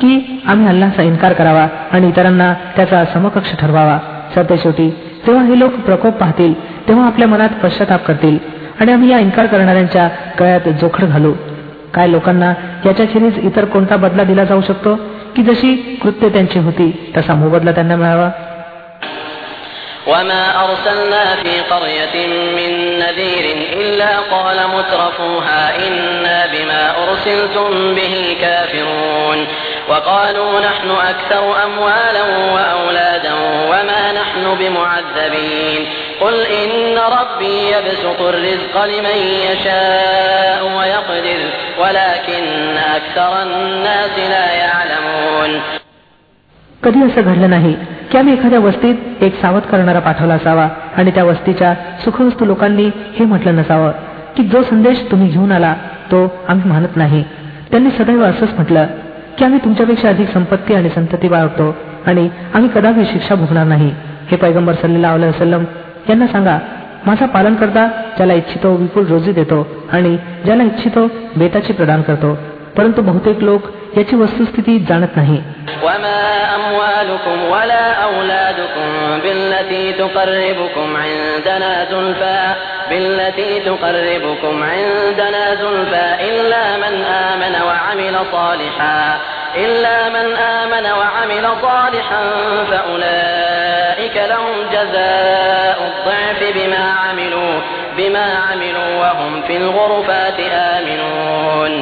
की 0.00 0.42
आम्ही 0.46 0.66
अल्लाचा 0.66 1.02
इन्कार 1.02 1.32
करावा 1.32 1.66
आणि 1.92 2.08
इतरांना 2.08 2.54
त्याचा 2.76 3.04
समकक्ष 3.04 3.52
ठरवावा 3.52 3.98
शेवटी 4.34 4.90
तेव्हा 5.26 5.44
हे 5.44 5.58
लोक 5.58 5.72
प्रकोप 5.72 6.12
पाहतील 6.12 6.52
तेव्हा 6.88 7.06
आपल्या 7.06 7.28
मनात 7.28 7.48
पश्चाताप 7.62 8.06
करतील 8.06 8.38
आणि 8.80 8.92
आम्ही 8.92 9.10
या 9.10 9.18
इन्कार 9.18 9.46
करणाऱ्यांच्या 9.46 10.08
गळ्यात 10.40 10.68
जोखड 10.80 11.04
घालू 11.04 11.32
काय 11.94 12.10
लोकांना 12.10 12.52
खेरीज 12.84 13.38
इतर 13.38 13.64
कोणता 13.64 13.96
बदला 13.96 14.24
दिला 14.24 14.44
जाऊ 14.44 14.60
शकतो 14.60 14.94
की 15.36 15.42
जशी 15.42 15.74
कृत्य 16.02 16.28
त्यांची 16.28 16.58
होती 16.58 17.12
तसा 17.16 17.34
मोबदला 17.34 17.72
त्यांना 17.72 17.96
मिळावा 17.96 18.30
وما 20.08 20.64
أرسلنا 20.64 21.36
في 21.36 21.60
قرية 21.60 22.26
من 22.26 22.98
نذير 22.98 23.56
إلا 23.72 24.18
قال 24.18 24.56
مترفوها 24.68 25.86
إنا 25.86 26.46
بما 26.46 26.94
أرسلتم 27.02 27.94
به 27.94 28.36
كافرون 28.40 29.46
وقالوا 29.88 30.60
نحن 30.60 30.90
أكثر 30.90 31.64
أموالا 31.64 32.22
وأولادا 32.54 33.34
وما 33.68 34.12
نحن 34.12 34.54
بمعذبين 34.58 35.88
قل 36.20 36.46
إن 36.46 36.98
ربي 36.98 37.70
يبسط 37.70 38.20
الرزق 38.20 38.84
لمن 38.84 39.16
يشاء 39.50 40.72
ويقدر 40.78 41.50
ولكن 41.78 42.76
أكثر 42.76 43.42
الناس 43.42 44.18
لا 44.18 44.52
يعلمون 44.52 45.77
कधी 46.82 47.02
असं 47.02 47.22
घडलं 47.22 47.50
नाही 47.50 47.74
की 48.12 48.18
आम्ही 48.18 48.32
एखाद्या 48.32 48.58
वस्तीत 48.60 49.22
एक 49.22 49.40
सावध 49.40 49.62
करणारा 49.62 50.00
पाठवला 50.00 50.34
असावा 50.34 50.68
आणि 50.96 51.10
त्या 51.10 51.24
वस्तीच्या 51.24 51.74
सुखवस्तू 52.04 52.44
लोकांनी 52.44 52.88
हे 53.14 53.24
म्हटलं 53.24 53.56
नसावं 53.56 53.90
की 54.36 54.44
जो 54.44 54.62
संदेश 54.62 55.02
तुम्ही 55.10 55.28
घेऊन 55.28 55.52
आला 55.52 55.74
तो 56.10 56.26
आम्ही 56.48 56.70
मानत 56.70 56.96
नाही 56.96 57.22
त्यांनी 57.70 57.90
सदैव 57.90 58.22
असंच 58.24 58.54
म्हटलं 58.54 58.86
की 59.38 59.44
आम्ही 59.44 59.58
तुमच्यापेक्षा 59.64 60.08
अधिक 60.08 60.30
संपत्ती 60.32 60.74
आणि 60.74 60.88
संतती 60.88 61.28
बाळगतो 61.28 61.74
आणि 62.06 62.28
आम्ही 62.54 62.70
कदापि 62.74 63.04
शिक्षा 63.04 63.34
भोगणार 63.34 63.66
नाही 63.66 63.92
हे 64.30 64.36
पैगंबर 64.36 64.74
सल्ला 64.74 65.14
वसलम 65.14 65.64
यांना 66.08 66.26
सांगा 66.26 66.58
माझा 67.06 67.26
पालन 67.26 67.54
करता 67.54 67.86
ज्याला 68.16 68.34
इच्छितो 68.34 68.74
विपुल 68.76 69.06
रोजी 69.06 69.32
देतो 69.32 69.66
आणि 69.92 70.16
ज्याला 70.44 70.62
इच्छितो 70.62 71.06
बेताची 71.36 71.72
प्रदान 71.72 72.02
करतो 72.02 72.36
परंतु 72.76 73.02
बहुतेक 73.02 73.42
लोक 73.42 73.68
याची 73.96 74.16
वस्तुस्थिती 74.16 74.78
जाणत 74.88 75.16
नाही 75.16 75.42
وما 75.84 76.20
أموالكم 76.56 77.38
ولا 77.50 77.84
أولادكم 78.08 78.88
بالتي 79.22 79.92
تقربكم 79.92 80.88
عندنا 80.96 81.72
زلفى 81.90 82.40
بالتي 82.90 83.60
تقربكم 83.60 84.54
عندنا 84.72 85.44
زلفى 85.62 86.06
إلا 86.28 86.64
من 86.82 86.94
آمن 87.04 87.54
وعمل 87.66 88.16
صالحا 88.32 89.18
إلا 89.56 90.08
من 90.08 90.26
آمن 90.36 90.86
وعمل 91.00 91.44
صالحا 91.62 92.22
فأولئك 92.70 94.16
لهم 94.16 94.56
جزاء 94.72 95.78
الضعف 95.88 96.40
بما 96.56 96.84
بما 97.98 98.26
عملوا 98.46 98.90
وهم 99.02 99.32
في 99.46 99.54
الغرفات 99.56 100.38
آمنون 100.76 101.72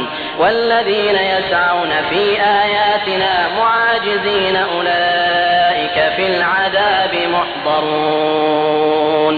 والذين 0.40 1.19
يسعون 1.33 1.93
في 2.11 2.23
آياتنا 2.62 3.33
معاجزين 3.59 4.57
أولئك 4.57 5.97
في 6.16 6.25
العذاب 6.33 7.12
محضرون 7.37 9.35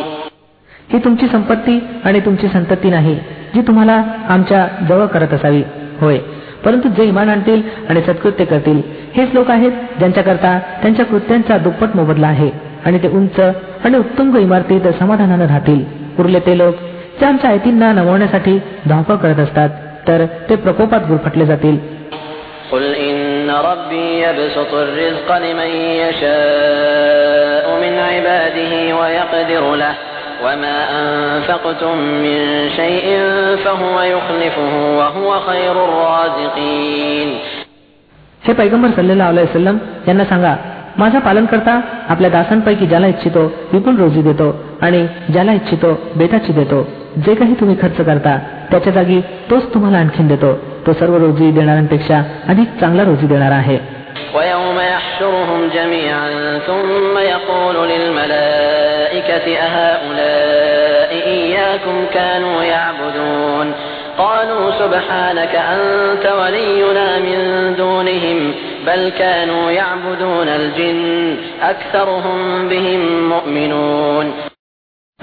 ही 0.92 0.98
तुमची 1.04 1.26
संपत्ती 1.28 1.78
आणि 2.04 2.20
तुमची 2.20 2.48
संतती 2.48 2.90
नाही 2.90 3.14
जी 3.54 3.60
तुम्हाला 3.66 4.02
आमच्या 4.28 4.66
जवळ 4.88 5.06
करत 5.06 5.32
असावी 5.34 5.62
होय 6.00 6.18
परंतु 6.64 6.88
जे 6.88 7.04
इमान 7.04 7.28
आणतील 7.28 7.62
आणि 7.90 8.00
सत्कृत्य 8.02 8.44
करतील 8.44 8.80
हेच 9.16 9.34
लोक 9.34 9.50
आहेत 9.50 9.72
ज्यांच्याकरता 9.98 10.58
त्यांच्या 10.82 11.04
कृत्यांचा 11.04 11.58
दुप्पट 11.58 11.96
मोबदला 11.96 12.26
आहे 12.26 12.50
आणि 12.86 12.98
ते 13.02 13.08
उंच 13.18 13.40
आणि 13.84 13.96
उत्तुंग 13.98 14.36
इमारतीत 14.36 14.84
समाधानानं 14.98 15.46
राहतील 15.46 15.80
उरले 16.18 16.40
ते 16.40 16.58
लोक 16.58 16.74
ते 17.20 17.26
आमच्या 17.26 17.50
आयतींना 17.50 17.92
नमवण्यासाठी 17.92 18.58
धावपळ 18.86 19.16
करत 19.16 19.40
असतात 19.40 19.68
तर 20.08 20.24
ते 20.50 20.56
प्रकोपात 20.56 21.00
गुरफटले 21.00 21.46
जातील 21.46 21.78
हे 38.42 38.52
पैगंबर 38.52 38.90
सल्लेला 38.90 39.24
सल्लम 39.24 39.44
सल्लम 39.46 39.78
यांना 40.08 40.24
सांगा 40.24 40.54
माझा 40.98 41.18
पालन 41.18 41.44
करता 41.44 41.80
आपल्या 42.08 42.30
दासांपैकी 42.30 42.86
ज्याला 42.86 43.06
इच्छितो 43.06 43.44
विपुल 43.72 43.96
रोजी 43.96 44.22
देतो 44.22 44.50
आणि 44.82 45.06
ज्याला 45.28 45.52
इच्छितो 45.52 45.92
बेटाची 46.16 46.52
देतो 46.52 46.82
जे 47.26 47.34
काही 47.34 47.54
तुम्ही 47.54 47.76
खर्च 47.82 48.00
करता 48.06 48.38
त्याच्या 48.70 48.92
जागी 48.92 49.20
तोच 49.50 49.74
तुम्हाला 49.74 49.98
आणखीन 49.98 50.28
देतो 50.28 50.52
तो 50.86 50.92
सर्व 50.92 51.16
रोजी 51.16 51.50
देणाऱ्यांपेक्षा 51.50 52.22
अधिक 52.48 52.78
चांगला 52.80 53.04
रोजी 53.04 53.26
देणार 53.26 53.52
आहे 53.52 53.78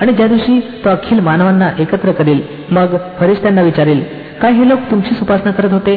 आणि 0.00 0.13
ज्या 0.13 0.27
दिवशी 0.27 0.59
तो 0.85 0.89
अखिल 0.89 1.19
मानवांना 1.19 1.69
एकत्र 1.79 2.11
करेल 2.11 2.41
मग 2.71 2.95
फरिश्त्यांना 3.19 3.61
विचारेल 3.61 4.03
काय 4.41 4.51
हे 4.51 4.67
लोक 4.69 4.79
तुमची 4.91 5.15
उपासना 5.21 5.51
करत 5.51 5.71
होते 5.71 5.97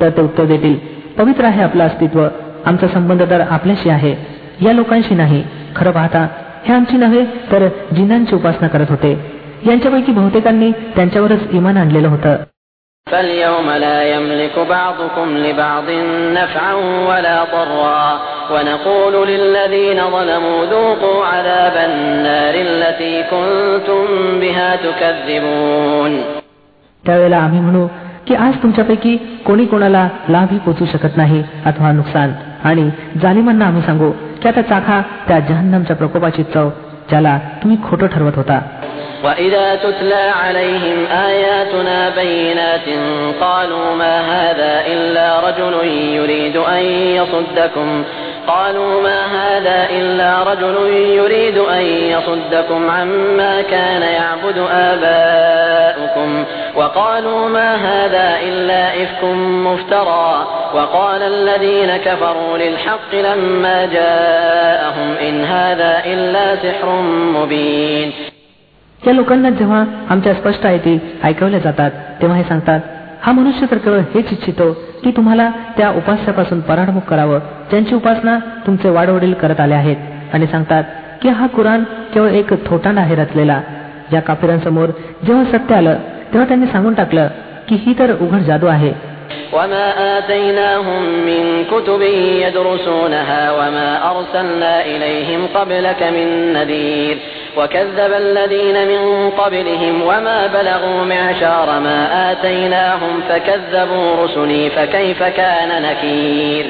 तर 0.00 0.10
ते 0.10 0.22
उत्तर 0.22 0.44
देतील 0.44 0.74
पवित्र 1.18 1.44
आहे 1.44 1.62
आपलं 1.62 1.84
अस्तित्व 1.84 2.26
आमचा 2.66 2.88
संबंध 2.88 3.22
तर 3.30 3.40
आपल्याशी 3.40 3.90
आहे 3.90 4.14
या 4.62 4.72
लोकांशी 4.72 5.14
नाही 5.14 5.42
खरं 5.76 5.90
पाहता 5.90 6.26
हे 6.64 6.74
आमची 6.74 6.96
नव्हे 6.96 7.24
तर 7.52 7.66
जिन्नांची 7.92 8.34
उपासना 8.34 8.68
करत 8.68 8.90
होते 8.90 9.12
यांच्यापैकी 9.66 10.12
बहुतेकांनी 10.12 10.70
त्यांच्यावरच 10.96 11.50
इमान 11.52 11.76
आणलेलं 11.76 12.08
होतं 12.08 12.36
فاليوم 13.06 13.70
لا 13.70 13.98
يملك 14.14 14.56
بعضكم 14.58 15.28
لبعض 15.36 15.88
نفعا 16.38 16.74
ولا 17.08 17.38
ضرا 17.54 18.20
ونقول 18.52 19.14
للذين 19.28 20.00
ظلموا 20.10 20.60
ذوقوا 20.64 21.24
عذاب 21.24 21.76
النار 21.90 22.54
التي 22.68 23.14
كنتم 23.32 24.04
بها 24.40 24.70
تكذبون 24.76 26.12
त्यावेळेला 27.04 27.36
आम्ही 27.36 27.60
म्हणू 27.60 27.86
की 28.26 28.34
आज 28.36 28.54
तुमच्यापैकी 28.62 29.16
कोणी 29.46 29.64
कोणाला 29.66 30.08
लाभही 30.28 30.58
पोचू 30.58 30.84
शकत 30.92 31.16
नाही 31.16 31.42
अथवा 31.66 31.92
नुकसान 31.92 32.32
आणि 32.64 32.88
जालिमांना 33.22 33.66
आम्ही 33.66 33.82
सांगू 33.82 34.10
की 34.42 34.48
आता 34.48 34.62
चाखा 34.62 35.00
त्या 35.28 35.38
जहन्नमच्या 35.48 35.96
प्रकोपाची 35.96 36.42
चव 36.54 36.68
ज्याला 37.10 37.38
तुम्ही 37.62 37.76
खोटं 37.88 38.06
ठरवत 38.06 38.36
होता 38.36 38.60
وإذا 39.24 39.74
تتلى 39.74 40.32
عليهم 40.44 41.06
آياتنا 41.06 42.10
بينات 42.10 42.88
قالوا 43.40 43.94
ما 43.94 44.20
هذا 44.20 44.86
إلا 44.86 45.40
رجل 45.40 45.88
يريد 45.88 46.56
أن 46.56 46.82
يصدكم 47.16 48.04
قالوا 48.46 49.02
ما 49.02 49.26
هذا 49.26 49.88
إلا 49.90 50.42
رجل 50.42 50.92
يريد 50.92 51.58
أن 51.58 51.82
يصدكم 51.82 52.90
عما 52.90 53.62
كان 53.62 54.02
يعبد 54.02 54.58
آباؤكم 54.72 56.44
وقالوا 56.76 57.48
ما 57.48 57.74
هذا 57.74 58.38
إلا 58.42 59.02
إفك 59.02 59.24
مفترى 59.64 60.46
وقال 60.74 61.22
الذين 61.22 61.96
كفروا 61.96 62.58
للحق 62.58 63.14
لما 63.14 63.86
جاءهم 63.86 65.14
إن 65.28 65.44
هذا 65.44 66.02
إلا 66.06 66.56
سحر 66.56 66.88
مبين 67.34 68.29
या 69.06 69.12
लोकांना 69.12 69.50
जेव्हा 69.50 69.84
आमच्या 70.08 70.34
स्पष्ट 70.34 70.66
आहे 70.66 70.78
ती 70.78 70.98
ऐकवल्या 71.22 71.60
जातात 71.60 71.90
तेव्हा 72.20 72.36
हे 72.36 72.44
सांगतात 72.44 72.80
हा 73.22 73.32
मनुष्य 73.32 73.66
तर 73.70 73.78
केवळ 73.78 73.98
हेच 73.98 74.32
इच्छितो 74.32 74.72
की 75.04 75.10
तुम्हाला 75.10 75.50
त्या 75.76 75.90
उपास्यापासून 75.90 76.60
पराडमुख 76.60 77.00
करावं 77.00 77.38
ज्यांची 77.70 77.94
उपासना 77.94 78.38
तुमचे 78.66 78.88
वाडवडील 78.88 79.32
करत 79.32 79.60
आले 79.60 79.74
आहेत 79.74 79.96
आणि 80.34 80.46
सांगतात 80.46 80.84
की 81.22 81.28
हा 81.28 81.46
कुराण 81.46 81.82
केवळ 82.14 82.28
एक 82.28 82.52
थोटा 82.66 82.90
आहे 83.00 83.14
रचलेला 83.14 83.60
या 84.12 84.20
काफिरांसमोर 84.20 84.88
जेव्हा 85.26 85.44
सत्य 85.44 85.74
आलं 85.74 85.96
तेव्हा 86.32 86.48
त्यांनी 86.48 86.66
सांगून 86.66 86.94
टाकलं 86.94 87.28
की 87.68 87.76
ही 87.76 87.94
तर 87.98 88.14
उघड 88.20 88.40
जादू 88.40 88.66
आहे 88.66 88.92
وما 89.52 90.18
آتيناهم 90.18 91.02
من 91.02 91.64
كتب 91.64 92.02
يدرسونها 92.44 93.52
وما 93.52 94.10
أرسلنا 94.10 94.84
إليهم 94.84 95.46
قبلك 95.54 96.02
من 96.02 96.52
نذير 96.52 97.16
وكذب 97.56 98.12
الذين 98.12 98.76
من 98.88 99.30
قبلهم 99.30 100.02
وما 100.02 100.46
بلغوا 100.46 101.04
معشار 101.04 101.80
ما 101.80 102.32
آتيناهم 102.32 103.20
فكذبوا 103.28 104.24
رسلي 104.24 104.70
فكيف 104.70 105.22
كان 105.22 105.82
نكير 105.82 106.64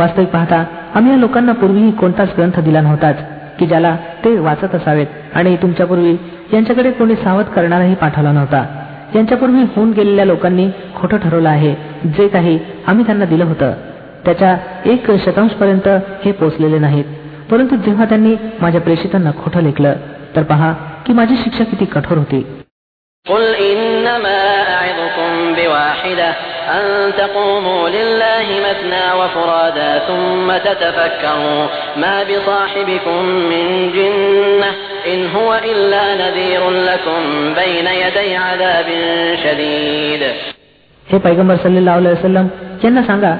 वास्तविक 0.00 0.28
पाहता 0.28 0.64
आम्ही 0.94 1.12
या 1.12 1.18
लोकांना 1.18 1.52
पूर्वीही 1.52 1.90
कोणताच 1.90 2.28
ग्रंथ 2.36 2.58
दिला 2.60 2.80
नव्हताच 2.80 3.16
की 3.58 3.66
ज्याला 3.66 3.96
ते 4.24 4.38
वाचत 4.38 4.74
असावेत 4.74 5.06
आणि 5.34 5.56
तुमच्यापूर्वी 5.56 6.16
यांच्याकडे 6.52 6.90
कोणी 6.90 7.14
सावध 7.14 7.44
करणाराही 7.44 7.94
पाठवला 7.94 8.32
नव्हता 8.32 8.64
त्यांच्यापूर्वी 9.12 9.62
होऊन 9.76 9.90
गेलेल्या 9.90 10.24
लोकांनी 10.24 10.68
खोटं 10.96 11.16
ठरवलं 11.16 11.48
आहे 11.48 11.74
जे 12.16 12.28
काही 12.28 12.58
आम्ही 12.86 13.06
त्यांना 13.06 13.24
दिलं 13.24 13.44
होतं 13.44 13.72
त्याच्या 14.24 14.56
एक 14.84 15.10
शतांश 15.24 15.50
पर्यंत 15.50 15.88
हे 16.24 16.32
पोचलेले 16.32 16.78
नाहीत 16.78 17.04
परंतु 17.50 17.76
जेव्हा 17.76 18.04
त्यांनी 18.04 18.34
माझ्या 18.60 18.80
प्रेषितांना 18.80 19.30
खोटं 19.44 19.60
लेखलं 19.60 19.94
तर 20.36 20.42
पहा 20.42 20.72
की 21.06 21.12
माझी 21.12 21.36
शिक्षा 21.36 21.64
किती 21.64 21.84
कठोर 21.84 22.18
होती 22.18 22.44
أن 26.68 27.12
تقوموا 27.18 27.88
لله 27.88 28.46
مثنى 28.68 29.06
وفرادا 29.20 29.98
ثم 29.98 30.48
تتفكروا 30.58 31.66
ما 31.96 32.16
بصاحبكم 32.22 33.24
من 33.24 33.92
جنة 33.92 34.70
هو 35.36 35.60
نذير 36.18 36.70
لكم 36.70 37.20
بين 37.54 37.86
يدي 37.86 38.36
عذاب 38.36 38.86
شديد 39.44 40.22
हे 41.06 41.18
पैगंबर 41.18 41.56
सल्लेल्लाहु 41.56 41.98
अलैहि 41.98 42.48
यांना 42.84 43.02
सांगा 43.02 43.32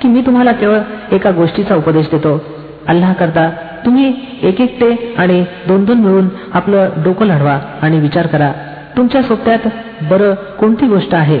की 0.00 0.08
मी 0.08 0.22
तुम्हाला 0.26 0.52
केवळ 0.52 0.78
एका 1.12 1.30
गोष्टीचा 1.30 1.74
उपदेश 1.74 2.08
देतो 2.10 2.32
अल्लाह 2.88 3.12
करता 3.12 3.48
तुम्ही 3.84 4.12
एक 4.48 4.60
एकटे 4.60 5.14
आणि 5.18 5.42
दोन 5.68 5.84
दोन 5.84 6.00
मिळून 6.00 6.28
आपलं 6.58 7.02
डोकं 7.04 7.26
लढवा 7.26 7.58
आणि 7.82 7.98
विचार 8.00 8.26
करा 8.26 8.52
तुमच्या 8.96 9.22
सोप्यात 9.22 9.68
बरं 10.10 10.34
कोणती 10.60 10.86
गोष्ट 10.86 11.14
आहे 11.14 11.38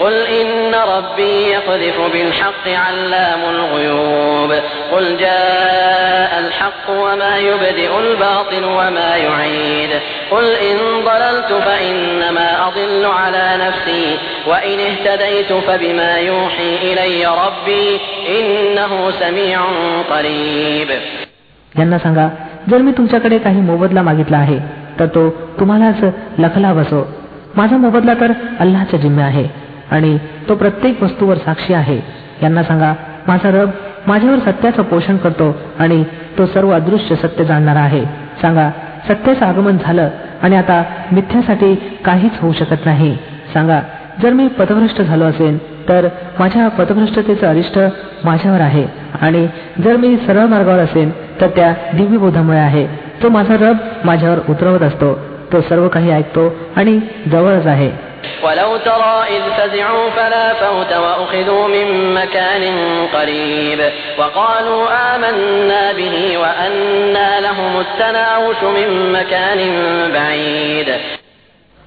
قل 0.00 0.12
إن 0.12 0.74
ربي 0.74 1.34
يقذف 1.50 2.00
بالحق 2.12 2.68
علام 2.68 3.40
الغيوب 3.50 4.50
قل 4.92 5.16
جاء 5.16 6.32
الحق 6.38 6.86
وما 6.90 7.36
يبدئ 7.38 7.98
الباطل 8.00 8.64
وما 8.64 9.16
يعيد 9.16 9.90
قل 10.30 10.44
إن 10.44 10.76
ضللت 11.04 11.52
فإنما 11.52 12.68
أضل 12.68 13.04
على 13.06 13.46
نفسي 13.64 14.18
وإن 14.46 14.78
اهتديت 14.80 15.52
فبما 15.52 16.16
يوحي 16.18 16.76
إلي 16.82 17.26
ربي 17.26 18.00
إنه 18.28 19.10
سميع 19.10 19.60
قريب 20.10 20.88
جنة 21.74 21.98
सांगा 21.98 22.28
जर 22.70 22.78
मी 22.78 22.92
तुमच्याकडे 22.92 23.38
काही 23.38 23.60
मोबदला 23.60 24.02
मागितला 24.02 24.36
आहे 24.36 24.58
तर 25.00 25.06
तो 25.06 25.28
तुम्हालाच 25.60 26.04
लखला 26.38 26.72
बसो 26.72 27.06
माझा 27.56 27.76
मोबदला 27.76 28.14
तर 28.20 28.32
अल्लाच्या 28.60 28.98
जिम्मे 29.00 29.22
आहे 29.22 29.67
आणि 29.90 30.16
तो 30.48 30.54
प्रत्येक 30.54 31.02
वस्तूवर 31.02 31.36
साक्षी 31.36 31.74
आहे 31.74 32.00
यांना 32.42 32.62
सांगा 32.62 32.92
माझा 33.28 33.50
रब 33.50 33.70
माझ्यावर 34.06 34.38
सत्याचं 34.38 34.82
पोषण 34.82 35.16
करतो 35.16 35.54
आणि 35.78 36.02
तो 36.38 36.46
सर्व 36.46 36.70
अदृश्य 36.70 37.14
सत्य 37.14 37.44
जाणणारा 37.44 37.80
आहे 37.80 38.04
सांगा 38.42 38.70
सत्याचं 39.08 39.46
आगमन 39.46 39.76
झालं 39.76 40.08
आणि 40.42 40.56
आता 40.56 40.82
मिथ्यासाठी 41.12 41.74
काहीच 42.04 42.38
होऊ 42.40 42.52
शकत 42.52 42.86
नाही 42.86 43.16
सांगा 43.52 43.80
जर 44.22 44.32
मी 44.32 44.46
पथभ्रष्ट 44.48 45.02
झालो 45.02 45.24
असेल 45.24 45.58
तर 45.88 46.08
माझ्या 46.38 46.68
पथभ्रष्टतेचं 46.68 47.46
अरिष्ट 47.46 47.78
माझ्यावर 48.24 48.60
आहे 48.60 48.84
आणि 49.20 49.46
जर 49.84 49.96
मी 49.96 50.16
सरळ 50.16 50.46
मार्गावर 50.46 50.78
असेल 50.78 51.10
तर 51.40 51.46
त्या 51.46 51.72
दिव्यबोधामुळे 51.94 52.58
आहे 52.58 52.86
तो 53.22 53.28
माझा 53.28 53.56
रब 53.60 53.76
माझ्यावर 54.04 54.38
उतरवत 54.48 54.82
असतो 54.82 55.12
तो 55.52 55.60
सर्व 55.60 55.88
काही 55.88 56.10
ऐकतो 56.10 56.56
आणि 56.76 57.00
जवळच 57.32 57.66
आहे 57.66 57.90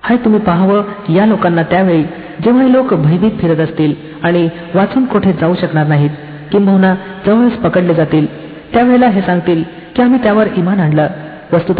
हाय 0.03 0.17
तुम्ही 0.17 0.39
पाहावं 0.39 0.83
या 1.13 1.25
लोकांना 1.25 1.63
त्यावेळी 1.63 2.03
जेव्हा 2.43 2.63
लोक 2.63 2.93
भयभीत 2.93 3.31
फिरत 3.41 3.59
असतील 3.59 3.93
आणि 4.23 4.49
वाचून 4.75 5.05
कोठे 5.05 5.33
जाऊ 5.33 5.55
शकणार 5.55 5.87
नाहीत 5.87 6.09
किंबहुना 6.51 6.95
जवळच 7.25 7.51
पकडले 7.51 7.93
जातील 7.93 8.25
त्यावेळेला 8.73 9.07
हे 9.07 9.21
सांगतील 9.21 9.63
की 9.95 10.01
आम्ही 10.01 10.23
त्यावर 10.23 10.47
इमान 10.55 10.79
आणलं 10.79 11.07
वस्तुत 11.53 11.79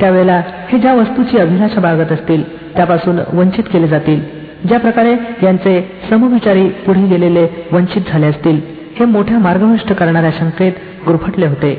त्यावेळेला 0.00 0.40
हे 0.68 0.78
ज्या 0.78 0.94
वस्तूची 0.94 1.38
अभिलाषा 1.38 1.80
बाळगत 1.80 2.12
असतील 2.12 2.42
त्यापासून 2.76 3.18
वंचित 3.32 3.64
केले 3.72 3.88
जातील 3.88 4.20
ज्या 4.64 4.78
प्रकारे 4.78 5.14
यांचे 5.42 5.80
समविचारी 6.10 6.68
पुढे 6.68 7.06
गेलेले 7.06 7.46
वंचित 7.72 8.02
झाले 8.08 8.26
असतील 8.26 8.60
हे 8.98 9.04
मोठ्या 9.04 9.38
मार्गभ्रष्ट 9.38 9.92
करणाऱ्या 9.92 10.30
शंकेत 10.30 10.72
गुरफटले 11.06 11.46
होते 11.46 11.72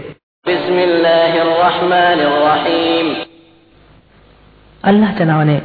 अल्लाच्या 4.83 5.25
नावाने 5.25 5.57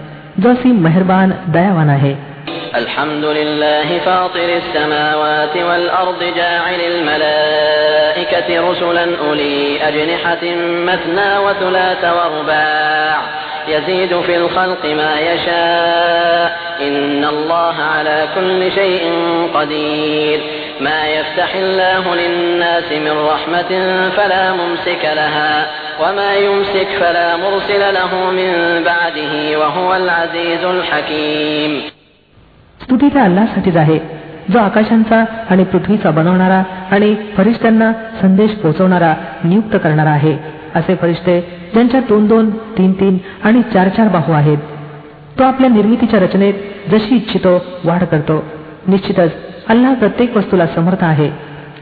जो 0.43 0.55
सी 0.55 0.73
मेहरबान 0.73 1.31
दयावान 1.49 1.91
आहे 1.91 2.15
الحمد 2.77 3.25
لله 3.25 3.99
فاطر 3.99 4.57
السماوات 4.57 5.57
والأرض 5.57 6.23
جاعل 6.37 6.81
الملائكة 6.81 8.71
رسلا 8.71 9.19
أولي 9.19 9.89
أجنحة 9.89 10.45
مثنى 10.63 11.39
وثلاث 11.39 12.05
وارباع 12.05 13.21
يزيد 13.69 14.21
في 14.21 14.37
الخلق 14.37 14.85
ما 14.85 15.21
يشاء 15.21 16.59
إن 16.81 17.25
الله 17.25 17.75
على 17.83 18.29
كل 18.35 18.73
شيء 18.73 19.13
قدير 19.55 20.41
ما 20.81 21.07
يفتح 21.09 21.55
الله 21.55 22.15
للناس 22.15 22.93
من 22.93 23.27
رحمة 23.27 23.71
فلا 24.17 24.53
ممسك 24.53 25.05
لها 25.05 25.67
وما 26.01 26.35
يمسك 26.35 26.89
فلا 27.01 27.37
مرسل 27.37 27.95
له 27.95 28.31
من 28.31 28.83
بعده 28.85 29.59
وهو 29.59 29.95
العزيز 29.95 30.65
الحكيم 30.65 31.96
स्तुती 32.87 33.09
त्या 33.09 33.23
अल्लासाठीच 33.23 33.77
आहे 33.77 33.99
जो 34.53 34.59
आकाशांचा 34.59 35.25
आणि 35.51 35.65
पृथ्वीचा 35.65 36.11
बनवणारा 36.11 36.63
आणि 36.91 37.15
फरिश्त्यांना 37.37 37.91
संदेश 38.21 38.51
पोहोचवणारा 38.51 39.15
नियुक्त 39.45 39.77
करणारा 39.77 40.11
आहे 40.11 40.37
असे 40.75 40.95
फरिश्ते 40.95 41.41
ज्यांच्या 41.73 42.01
दोन 42.09 42.27
दोन 42.27 42.51
तीन 42.79 42.93
तीन 42.93 43.17
आणि 43.45 43.63
चार 43.73 43.89
चार 43.89 44.09
बाहू 44.09 44.33
आहेत 44.33 44.59
तो 45.39 45.45
आपल्या 45.45 45.71
निर्मितीच्या 45.71 46.21
रचनेत 46.21 46.55
जशी 46.91 47.17
इच्छितो 47.17 47.59
वाढ 47.85 48.05
करतो 48.05 48.43
निश्चितच 48.87 49.33
अल्लाह 49.69 49.95
प्रत्येक 49.95 50.37
वस्तूला 50.37 50.67
समर्थ 50.67 51.05
आहे 51.05 51.31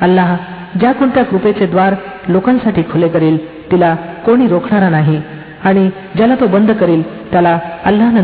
अल्लाह 0.01 0.37
ज्या 0.79 0.93
कोणत्या 0.93 1.25
कृपेचे 1.25 1.67
द्वार 1.67 1.95
लोकांसाठी 2.29 2.83
खुले 2.93 3.09
करील 3.09 3.37
तिला 3.73 3.95
कोणी 4.27 4.49
रोखणारा 4.49 4.89
नाही 4.89 5.21
आणि 5.65 5.89
ज्याला 6.17 6.35
तो 6.35 6.47
बंद 6.47 6.71
करील 6.71 7.03
त्याला 7.33 7.59
अल्लाह 7.85 8.11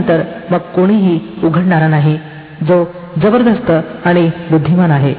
मग 0.50 0.58
कोणीही 0.74 1.18
उघडणारा 1.44 1.88
नाही 1.88 2.18
जो 2.68 2.84
जबरदस्त 3.18 3.70
आणि 4.04 4.30
बुद्धिमान 4.50 4.90
आहे 4.90 5.14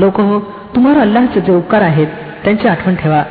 लोक 0.00 0.20
हो 0.20 0.38
तुम्हाला 0.74 1.00
अल्लाचे 1.00 1.40
जे 1.40 1.52
उपकार 1.52 1.82
आहेत 1.82 2.06
त्यांची 2.44 2.68
आठवण 2.68 2.94
ठेवा 2.94 3.22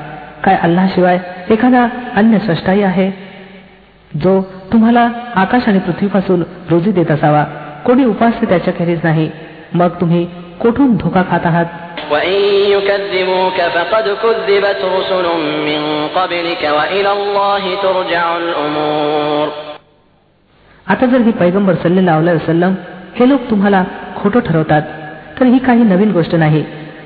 काय 0.43 0.87
शिवाय 0.95 1.19
एखादा 1.49 1.87
अन्य 2.15 2.39
स्रष्टाही 2.39 2.83
आहे 2.83 3.11
जो 4.11 4.41
तुम्हाला 4.73 5.09
आकाश 5.35 5.67
आणि 5.67 5.79
पृथ्वीपासून 5.79 6.43
रोजी 6.69 6.91
देत 6.91 7.11
असावा 7.11 7.45
कोणी 7.85 8.05
त्याच्या 8.45 8.73
घरीच 8.79 8.99
नाही 9.03 9.29
मग 9.73 9.87
तुम्ही 9.87 10.27
कोठून 10.61 10.95
धोका 10.95 11.23
खात 11.29 11.39
आहात 11.43 11.65
आता 20.87 21.05
जर 21.05 21.17
हे 21.17 21.31
पैगंबर 21.31 21.73
सल्लेला 21.73 22.37
सल्लम 22.37 22.73
हे 23.15 23.29
लोक 23.29 23.49
तुम्हाला 23.49 23.83
खोटं 24.17 24.39
ठरवतात 24.39 24.81
तर 25.39 25.45
ही 25.45 25.57
काही 25.57 25.83
नवीन 25.83 26.11
गोष्ट 26.11 26.35
नाही 26.35 26.63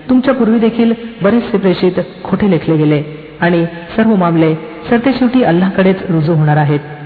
तुमच्या 0.10 0.34
पूर्वी 0.34 0.60
देखील 0.60 0.94
बरेचसे 1.22 1.58
प्रेषित 1.58 2.00
खोटे 2.24 2.52
लेखले 2.52 2.78
गेले 2.78 3.04
आणि 3.42 3.66
सर्व 3.66 4.16
मामले 4.16 4.56
सरतेशेवटी 4.90 5.44
अल्लाकडेच 5.44 5.96
रुजू 6.10 6.34
होणार 6.34 6.58
आहेत 6.58 6.80